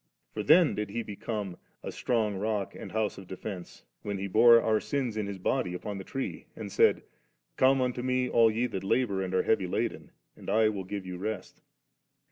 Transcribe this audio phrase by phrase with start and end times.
[0.33, 4.25] For then did He become * a strong rock and house of defence,' when He
[4.25, 8.01] bore our sins in His own body upon the tree, and said, * Come unto
[8.01, 11.57] Me, all ye that labour and are heavy laden, and I will give you rest
[11.57, 11.63] 5.'